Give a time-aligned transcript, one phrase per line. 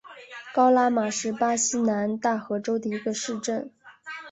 [0.51, 3.71] 高拉马是巴西南大河州的一个市镇。